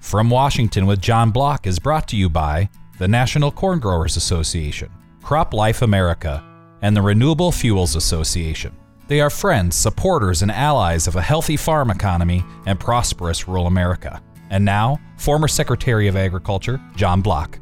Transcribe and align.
From 0.00 0.30
Washington 0.30 0.86
with 0.86 1.00
John 1.00 1.30
Block 1.30 1.66
is 1.66 1.78
brought 1.78 2.08
to 2.08 2.16
you 2.16 2.28
by 2.28 2.70
the 2.98 3.08
National 3.08 3.50
Corn 3.50 3.78
Growers 3.78 4.16
Association, 4.16 4.90
Crop 5.22 5.52
Life 5.52 5.82
America, 5.82 6.42
and 6.80 6.96
the 6.96 7.02
Renewable 7.02 7.52
Fuels 7.52 7.96
Association. 7.96 8.74
They 9.08 9.20
are 9.20 9.28
friends, 9.28 9.74
supporters, 9.76 10.42
and 10.42 10.52
allies 10.52 11.08
of 11.08 11.16
a 11.16 11.22
healthy 11.22 11.56
farm 11.56 11.90
economy 11.90 12.44
and 12.66 12.78
prosperous 12.78 13.48
rural 13.48 13.66
America. 13.66 14.22
And 14.50 14.64
now, 14.64 14.98
former 15.16 15.48
Secretary 15.48 16.08
of 16.08 16.16
Agriculture 16.16 16.80
John 16.94 17.20
Block. 17.20 17.58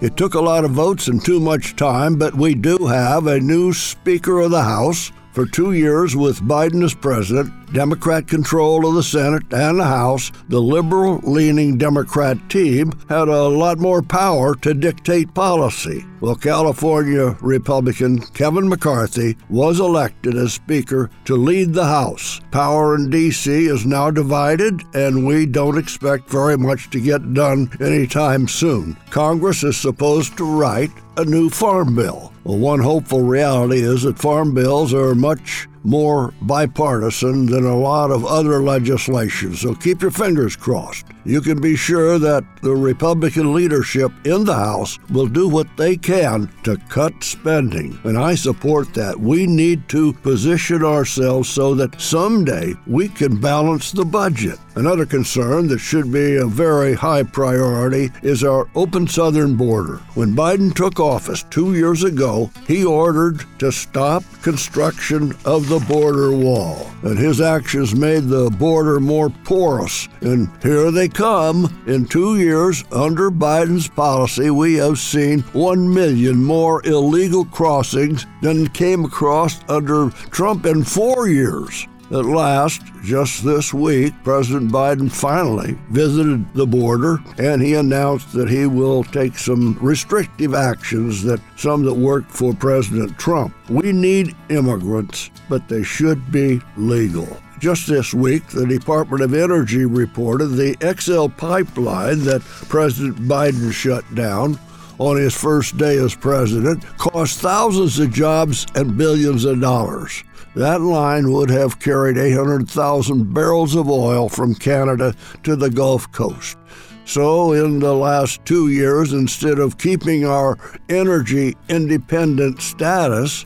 It 0.00 0.16
took 0.16 0.34
a 0.34 0.40
lot 0.40 0.64
of 0.64 0.72
votes 0.72 1.08
and 1.08 1.24
too 1.24 1.40
much 1.40 1.74
time, 1.74 2.16
but 2.16 2.34
we 2.34 2.54
do 2.54 2.76
have 2.86 3.26
a 3.26 3.40
new 3.40 3.72
Speaker 3.72 4.40
of 4.40 4.50
the 4.50 4.62
House 4.62 5.10
for 5.32 5.46
two 5.46 5.72
years 5.72 6.14
with 6.14 6.40
Biden 6.40 6.84
as 6.84 6.94
president, 6.94 7.52
Democrat 7.72 8.26
control 8.26 8.86
of 8.86 8.94
the 8.94 9.02
Senate 9.02 9.44
and 9.52 9.78
the 9.78 9.84
House, 9.84 10.30
the 10.48 10.60
liberal 10.60 11.20
leaning 11.24 11.76
Democrat 11.76 12.38
team 12.48 12.92
had 13.08 13.28
a 13.28 13.48
lot 13.48 13.78
more 13.78 14.02
power 14.02 14.54
to 14.56 14.74
dictate 14.74 15.34
policy. 15.34 16.04
Well, 16.20 16.36
California 16.36 17.36
Republican 17.40 18.18
Kevin 18.18 18.68
McCarthy 18.68 19.36
was 19.50 19.80
elected 19.80 20.34
as 20.36 20.54
Speaker 20.54 21.10
to 21.26 21.36
lead 21.36 21.74
the 21.74 21.84
House. 21.84 22.40
Power 22.50 22.94
in 22.94 23.10
D.C. 23.10 23.66
is 23.66 23.84
now 23.84 24.10
divided, 24.10 24.82
and 24.94 25.26
we 25.26 25.44
don't 25.44 25.78
expect 25.78 26.30
very 26.30 26.56
much 26.56 26.88
to 26.90 27.00
get 27.00 27.34
done 27.34 27.70
anytime 27.80 28.48
soon. 28.48 28.96
Congress 29.10 29.62
is 29.62 29.76
supposed 29.76 30.36
to 30.38 30.44
write 30.44 30.90
a 31.18 31.24
new 31.24 31.50
farm 31.50 31.94
bill. 31.94 32.32
Well, 32.44 32.58
one 32.58 32.80
hopeful 32.80 33.22
reality 33.22 33.80
is 33.80 34.02
that 34.02 34.18
farm 34.18 34.54
bills 34.54 34.94
are 34.94 35.14
much 35.14 35.68
more 35.86 36.34
bipartisan 36.42 37.46
than 37.46 37.64
a 37.64 37.78
lot 37.78 38.10
of 38.10 38.26
other 38.26 38.60
legislation, 38.62 39.54
so 39.54 39.74
keep 39.74 40.02
your 40.02 40.10
fingers 40.10 40.56
crossed. 40.56 41.06
You 41.24 41.40
can 41.40 41.60
be 41.60 41.76
sure 41.76 42.18
that 42.18 42.44
the 42.62 42.74
Republican 42.74 43.54
leadership 43.54 44.12
in 44.24 44.44
the 44.44 44.54
House 44.54 44.98
will 45.10 45.26
do 45.26 45.48
what 45.48 45.68
they 45.76 45.96
can 45.96 46.50
to 46.64 46.76
cut 46.88 47.22
spending, 47.22 47.98
and 48.04 48.18
I 48.18 48.34
support 48.34 48.94
that. 48.94 49.18
We 49.18 49.46
need 49.46 49.88
to 49.88 50.12
position 50.12 50.84
ourselves 50.84 51.48
so 51.48 51.74
that 51.74 52.00
someday 52.00 52.74
we 52.86 53.08
can 53.08 53.40
balance 53.40 53.90
the 53.92 54.04
budget. 54.04 54.58
Another 54.76 55.06
concern 55.06 55.68
that 55.68 55.78
should 55.78 56.12
be 56.12 56.36
a 56.36 56.46
very 56.46 56.94
high 56.94 57.22
priority 57.22 58.10
is 58.22 58.44
our 58.44 58.68
open 58.74 59.06
southern 59.08 59.56
border. 59.56 59.96
When 60.14 60.36
Biden 60.36 60.74
took 60.74 61.00
office 61.00 61.44
two 61.44 61.74
years 61.74 62.04
ago, 62.04 62.50
he 62.66 62.84
ordered 62.84 63.44
to 63.58 63.72
stop 63.72 64.22
construction 64.42 65.34
of 65.44 65.68
the 65.68 65.75
border 65.80 66.34
wall, 66.34 66.86
and 67.02 67.18
his 67.18 67.40
actions 67.40 67.94
made 67.94 68.24
the 68.24 68.50
border 68.50 69.00
more 69.00 69.30
porous. 69.30 70.08
And 70.20 70.50
here 70.62 70.90
they 70.90 71.08
come. 71.08 71.82
In 71.86 72.06
two 72.06 72.38
years, 72.38 72.84
under 72.92 73.30
Biden's 73.30 73.88
policy, 73.88 74.50
we 74.50 74.74
have 74.74 74.98
seen 74.98 75.40
one 75.52 75.92
million 75.92 76.42
more 76.42 76.84
illegal 76.86 77.44
crossings 77.44 78.26
than 78.42 78.68
came 78.68 79.04
across 79.04 79.60
under 79.68 80.10
Trump 80.30 80.66
in 80.66 80.84
four 80.84 81.28
years. 81.28 81.86
At 82.08 82.24
last, 82.24 82.82
just 83.02 83.44
this 83.44 83.74
week, 83.74 84.14
President 84.22 84.70
Biden 84.70 85.10
finally 85.10 85.76
visited 85.90 86.46
the 86.54 86.66
border 86.66 87.18
and 87.38 87.60
he 87.60 87.74
announced 87.74 88.32
that 88.32 88.48
he 88.48 88.66
will 88.66 89.02
take 89.02 89.36
some 89.36 89.76
restrictive 89.80 90.54
actions 90.54 91.24
that 91.24 91.40
some 91.56 91.84
that 91.84 91.94
worked 91.94 92.30
for 92.30 92.54
President 92.54 93.18
Trump. 93.18 93.52
We 93.68 93.90
need 93.90 94.36
immigrants, 94.50 95.32
but 95.48 95.66
they 95.68 95.82
should 95.82 96.30
be 96.30 96.60
legal. 96.76 97.26
Just 97.58 97.88
this 97.88 98.14
week, 98.14 98.46
the 98.48 98.66
Department 98.66 99.22
of 99.22 99.34
Energy 99.34 99.84
reported 99.84 100.48
the 100.48 100.76
XL 101.00 101.26
pipeline 101.26 102.20
that 102.20 102.42
President 102.68 103.16
Biden 103.16 103.72
shut 103.72 104.04
down 104.14 104.60
on 104.98 105.16
his 105.16 105.34
first 105.34 105.76
day 105.76 105.98
as 105.98 106.14
president 106.14 106.84
cost 106.98 107.40
thousands 107.40 107.98
of 107.98 108.12
jobs 108.12 108.66
and 108.74 108.96
billions 108.96 109.44
of 109.44 109.60
dollars. 109.60 110.22
That 110.56 110.80
line 110.80 111.32
would 111.32 111.50
have 111.50 111.80
carried 111.80 112.16
800,000 112.16 113.34
barrels 113.34 113.74
of 113.74 113.90
oil 113.90 114.30
from 114.30 114.54
Canada 114.54 115.14
to 115.42 115.54
the 115.54 115.68
Gulf 115.68 116.10
Coast. 116.12 116.56
So, 117.04 117.52
in 117.52 117.78
the 117.78 117.92
last 117.92 118.42
two 118.46 118.68
years, 118.68 119.12
instead 119.12 119.58
of 119.58 119.76
keeping 119.76 120.24
our 120.24 120.56
energy 120.88 121.54
independent 121.68 122.62
status, 122.62 123.44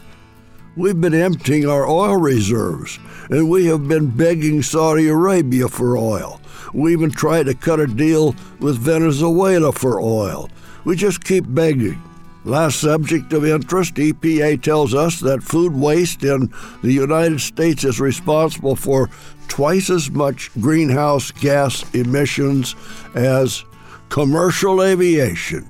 we've 0.76 1.00
been 1.00 1.12
emptying 1.12 1.68
our 1.68 1.84
oil 1.84 2.16
reserves, 2.16 3.00
and 3.28 3.50
we 3.50 3.66
have 3.66 3.88
been 3.88 4.06
begging 4.06 4.62
Saudi 4.62 5.08
Arabia 5.08 5.66
for 5.66 5.96
oil. 5.96 6.40
We 6.72 6.92
even 6.92 7.10
tried 7.10 7.46
to 7.46 7.54
cut 7.54 7.80
a 7.80 7.88
deal 7.88 8.36
with 8.60 8.78
Venezuela 8.78 9.72
for 9.72 10.00
oil. 10.00 10.48
We 10.84 10.94
just 10.94 11.24
keep 11.24 11.44
begging. 11.48 12.00
Last 12.44 12.80
subject 12.80 13.32
of 13.34 13.44
interest 13.44 13.94
EPA 13.96 14.62
tells 14.62 14.94
us 14.94 15.20
that 15.20 15.42
food 15.42 15.74
waste 15.74 16.24
in 16.24 16.52
the 16.82 16.92
United 16.92 17.40
States 17.40 17.84
is 17.84 18.00
responsible 18.00 18.76
for 18.76 19.10
twice 19.48 19.90
as 19.90 20.10
much 20.10 20.50
greenhouse 20.54 21.30
gas 21.32 21.84
emissions 21.94 22.74
as 23.14 23.64
commercial 24.08 24.82
aviation. 24.82 25.64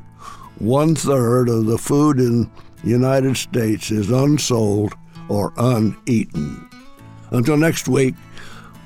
One 0.58 0.94
third 0.94 1.48
of 1.48 1.66
the 1.66 1.78
food 1.78 2.20
in 2.20 2.48
the 2.84 2.90
United 2.90 3.36
States 3.36 3.90
is 3.90 4.10
unsold 4.10 4.94
or 5.28 5.52
uneaten. 5.56 6.68
Until 7.30 7.56
next 7.56 7.88
week, 7.88 8.14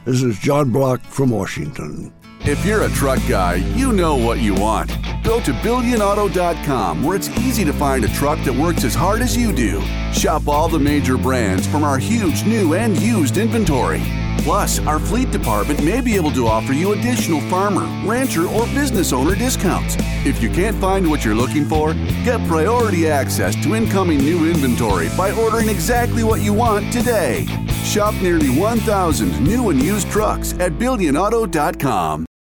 this 0.06 0.22
is 0.22 0.38
John 0.38 0.70
Block 0.70 1.02
from 1.02 1.30
Washington. 1.30 2.12
If 2.46 2.62
you're 2.66 2.82
a 2.82 2.90
truck 2.90 3.20
guy, 3.26 3.54
you 3.54 3.94
know 3.94 4.16
what 4.16 4.38
you 4.38 4.54
want. 4.54 4.90
Go 5.22 5.40
to 5.40 5.52
BillionAuto.com 5.52 7.02
where 7.02 7.16
it's 7.16 7.30
easy 7.38 7.64
to 7.64 7.72
find 7.72 8.04
a 8.04 8.08
truck 8.08 8.38
that 8.44 8.52
works 8.52 8.84
as 8.84 8.94
hard 8.94 9.22
as 9.22 9.34
you 9.34 9.50
do. 9.50 9.80
Shop 10.12 10.46
all 10.46 10.68
the 10.68 10.78
major 10.78 11.16
brands 11.16 11.66
from 11.66 11.84
our 11.84 11.96
huge 11.96 12.44
new 12.44 12.74
and 12.74 13.00
used 13.00 13.38
inventory. 13.38 14.02
Plus, 14.40 14.78
our 14.80 14.98
fleet 14.98 15.30
department 15.30 15.82
may 15.82 16.02
be 16.02 16.16
able 16.16 16.30
to 16.32 16.46
offer 16.46 16.74
you 16.74 16.92
additional 16.92 17.40
farmer, 17.48 17.86
rancher, 18.06 18.46
or 18.46 18.66
business 18.74 19.14
owner 19.14 19.34
discounts. 19.34 19.96
If 20.26 20.42
you 20.42 20.50
can't 20.50 20.76
find 20.76 21.08
what 21.08 21.24
you're 21.24 21.34
looking 21.34 21.64
for, 21.64 21.94
get 22.24 22.46
priority 22.46 23.08
access 23.08 23.56
to 23.62 23.74
incoming 23.74 24.18
new 24.18 24.50
inventory 24.50 25.08
by 25.16 25.32
ordering 25.32 25.70
exactly 25.70 26.24
what 26.24 26.42
you 26.42 26.52
want 26.52 26.92
today. 26.92 27.46
Shop 27.84 28.12
nearly 28.20 28.50
1,000 28.50 29.40
new 29.42 29.70
and 29.70 29.82
used 29.82 30.10
trucks 30.10 30.52
at 30.60 30.72
BillionAuto.com. 30.72 32.26